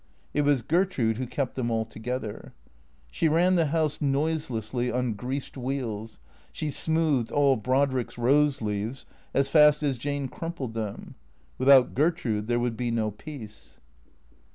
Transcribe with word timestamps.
It 0.33 0.41
was 0.41 0.63
Gertrude 0.63 1.17
who 1.17 1.27
kept 1.27 1.53
them 1.53 1.69
all 1.69 1.85
together. 1.85 2.55
She 3.11 3.27
ran 3.27 3.53
the 3.53 3.67
house 3.67 4.01
noiselessly 4.01 4.91
on 4.91 5.13
greased 5.13 5.55
wheels, 5.57 6.17
she 6.51 6.71
smoothed 6.71 7.29
all 7.29 7.55
Brodrick's 7.55 8.17
rose 8.17 8.63
leaves 8.63 9.05
as 9.31 9.47
fast 9.47 9.83
as 9.83 9.99
Jane 9.99 10.27
crumpled 10.27 10.73
them. 10.73 11.13
Without 11.59 11.93
Gertrude 11.93 12.47
there 12.47 12.59
would 12.59 12.75
be 12.75 12.89
no 12.89 13.11
peace. 13.11 13.79